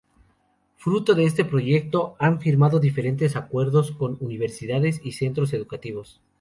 [0.77, 6.19] Fruto de este proyecto se han firmado diferentes acuerdos con universidades y centros educativos.